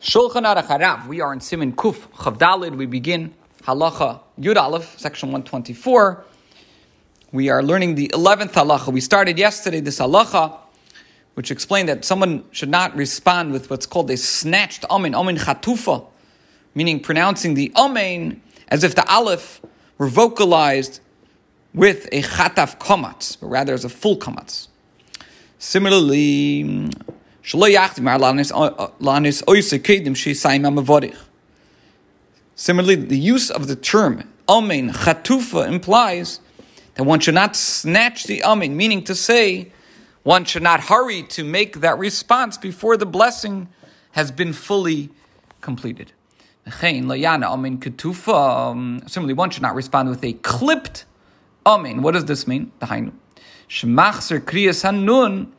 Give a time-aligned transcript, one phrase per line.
[0.00, 1.06] Shulchan Aruch Harav.
[1.08, 2.74] We are in Siman Kuf Chaf Daled.
[2.74, 3.34] We begin
[3.64, 6.24] Halacha Yud Aleph, section 124.
[7.32, 8.90] We are learning the 11th halacha.
[8.90, 10.56] We started yesterday this halacha,
[11.34, 16.06] which explained that someone should not respond with what's called a snatched amen, amen chatufa,
[16.74, 19.60] meaning pronouncing the amen as if the aleph
[19.98, 21.00] were vocalized
[21.74, 24.68] with a chataf komatz, but rather as a full komatz.
[25.58, 26.90] Similarly,
[32.54, 36.40] Similarly, the use of the term amen chatufa implies
[36.94, 39.72] that one should not snatch the amen, meaning to say
[40.22, 43.68] one should not hurry to make that response before the blessing
[44.12, 45.08] has been fully
[45.62, 46.12] completed.
[46.70, 47.24] Similarly,
[49.34, 51.06] one should not respond with a clipped
[51.66, 52.02] amen.
[52.02, 52.70] What does this mean?
[52.82, 55.52] Shemachzer kriyas hanun um,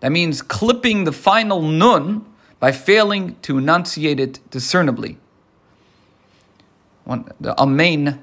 [0.00, 2.26] that means clipping the final nun
[2.60, 5.16] by failing to enunciate it discernibly.
[7.40, 8.22] The amen,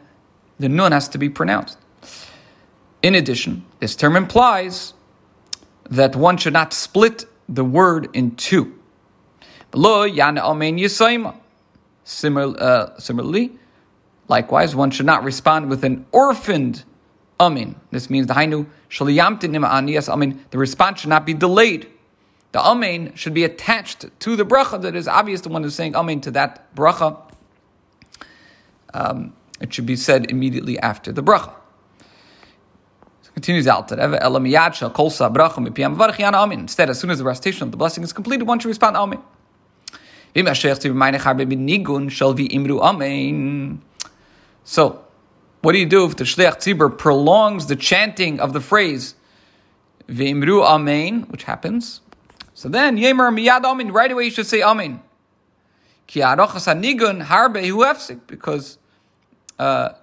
[0.59, 1.79] the nun has to be pronounced.
[3.01, 4.93] In addition, this term implies
[5.89, 8.79] that one should not split the word in two.
[9.73, 10.05] Uh,
[12.99, 13.51] similarly,
[14.27, 16.83] likewise, one should not respond with an orphaned
[17.43, 17.75] amin.
[17.91, 20.43] This means the hainu shaliyamtin aniyas amin.
[20.51, 21.89] The response should not be delayed.
[22.53, 25.41] The amin should be attached to the bracha that is obvious.
[25.41, 27.19] The one who's saying amin to that bracha.
[28.93, 31.51] Um, it should be said immediately after the bracha.
[33.21, 33.91] So continues out.
[33.91, 34.13] Instead,
[36.89, 39.21] as soon as the recitation of the blessing is completed, one should respond amin.
[44.65, 45.02] So,
[45.63, 49.15] what do you do if the Shliach Tzibur prolongs the chanting of the phrase
[50.09, 52.01] V'imru Amen, which happens?
[52.53, 55.01] So then, Yemer Miyad Amen, right away you should say Amen.
[56.05, 58.77] Ki Arochas Anigun Harbe Huefsik, because
[59.57, 59.93] uh,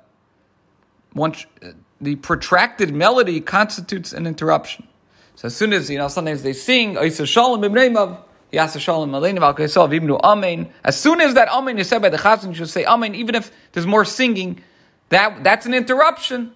[1.15, 4.89] once, uh, the protracted melody constitutes an interruption.
[5.35, 8.19] So as soon as, you know, sometimes they sing, Isa Shalom Ibneimav,
[8.51, 10.73] Yasa Shalom Aleinu Al Ibnu Amen.
[10.85, 13.35] As soon as that Amen is said by the Chazan, you should say Amen, even
[13.35, 14.63] if there's more singing
[15.11, 16.53] that that's an interruption.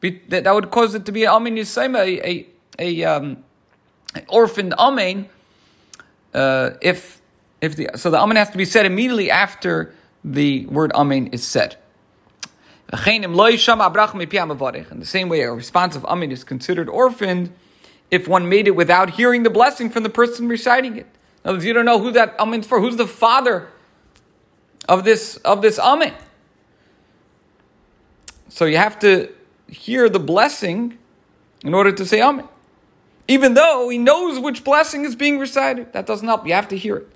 [0.00, 2.46] That, that would cause it to be amen yisayim, a a,
[2.78, 3.42] a um,
[4.28, 5.28] orphaned amen.
[6.34, 7.20] Uh, if
[7.60, 11.44] if the so the amen has to be said immediately after the word amen is
[11.44, 11.76] said.
[12.92, 12.98] In the
[15.04, 17.52] same way, a response of amen is considered orphaned
[18.10, 21.06] if one made it without hearing the blessing from the person reciting it.
[21.44, 22.80] In other words, you don't know who that amen's for.
[22.80, 23.68] Who's the father
[24.88, 26.12] of this of this amen?
[28.52, 29.32] So you have to
[29.66, 30.98] hear the blessing
[31.64, 32.46] in order to say Amen.
[33.26, 36.46] Even though he knows which blessing is being recited, that doesn't help.
[36.46, 37.08] You have to hear it.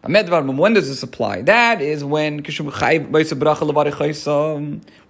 [0.00, 1.42] When does this apply?
[1.42, 2.44] That is when when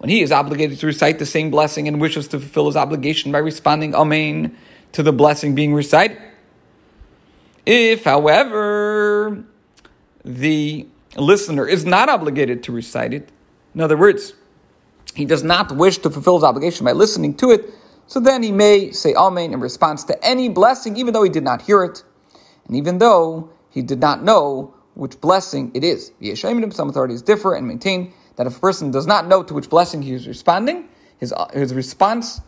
[0.09, 3.37] he is obligated to recite the same blessing and wishes to fulfill his obligation by
[3.37, 4.57] responding Amen
[4.91, 6.21] to the blessing being recited.
[7.65, 9.45] If, however,
[10.25, 13.29] the listener is not obligated to recite it,
[13.73, 14.33] in other words,
[15.15, 17.73] he does not wish to fulfill his obligation by listening to it,
[18.07, 21.43] so then he may say Amen in response to any blessing, even though he did
[21.43, 22.03] not hear it,
[22.67, 26.11] and even though he did not know which blessing it is.
[26.71, 30.01] Some authorities differ and maintain that if a person does not know to which blessing
[30.01, 30.87] he is responding,
[31.17, 32.41] his, his response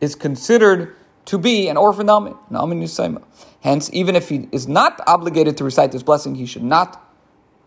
[0.00, 0.94] is considered
[1.26, 2.34] to be an orphan Amen.
[3.62, 7.02] Hence, even if he is not obligated to recite this blessing, he should not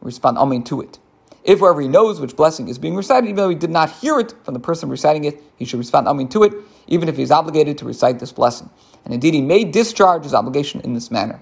[0.01, 0.99] respond Amen to it.
[1.43, 4.19] If whoever he knows which blessing is being recited, even though he did not hear
[4.19, 6.53] it from the person reciting it, he should respond Amin to it,
[6.87, 8.69] even if he is obligated to recite this blessing.
[9.03, 11.41] And indeed, he may discharge his obligation in this manner.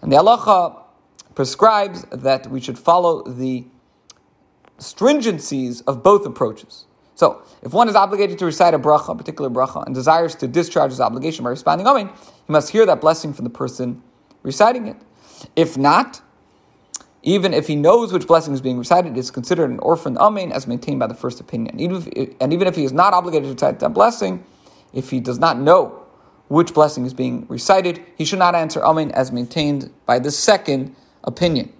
[0.00, 0.82] And the halacha
[1.34, 3.66] prescribes that we should follow the
[4.78, 6.86] stringencies of both approaches.
[7.14, 10.48] So, if one is obligated to recite a bracha, a particular bracha, and desires to
[10.48, 14.02] discharge his obligation by responding Amin, he must hear that blessing from the person
[14.42, 14.96] reciting it.
[15.54, 16.20] If not,
[17.26, 20.52] even if he knows which blessing is being recited, it is considered an orphan amen
[20.52, 21.78] as maintained by the first opinion.
[21.80, 24.44] Even if, and even if he is not obligated to recite that blessing,
[24.92, 26.04] if he does not know
[26.46, 30.94] which blessing is being recited, he should not answer amen as maintained by the second
[31.24, 31.72] opinion.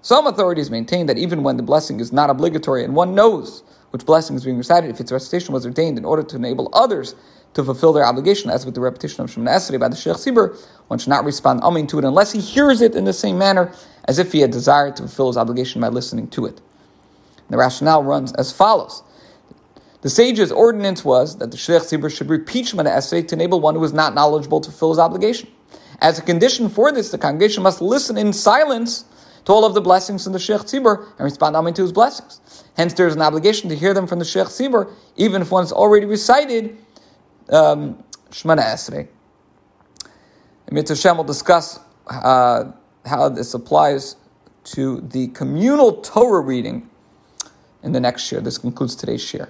[0.00, 4.06] Some authorities maintain that even when the blessing is not obligatory and one knows which
[4.06, 7.14] blessing is being recited, if its recitation was ordained in order to enable others
[7.58, 10.56] to fulfill their obligation, as with the repetition of Shemoneh Esrei by the Sheikh Sibur,
[10.86, 13.72] one should not respond amen to it unless he hears it in the same manner
[14.04, 16.60] as if he had desired to fulfill his obligation by listening to it.
[17.50, 19.02] The rationale runs as follows.
[20.02, 23.74] The sage's ordinance was that the Sheikh Sibur should repeat Shemoneh Esrei to enable one
[23.74, 25.48] who is not knowledgeable to fulfill his obligation.
[26.00, 29.04] As a condition for this, the congregation must listen in silence
[29.46, 32.40] to all of the blessings from the Sheikh Tzibur and respond amen to his blessings.
[32.76, 35.64] Hence, there is an obligation to hear them from the Sheikh Tzibur, even if one
[35.64, 36.78] has already recited
[37.50, 39.08] um, Shemoneh Esrei.
[40.70, 42.72] Mitzvah Hashem will discuss uh,
[43.06, 44.16] how this applies
[44.64, 46.90] to the communal Torah reading
[47.82, 48.40] in the next year.
[48.40, 49.48] This concludes today's share.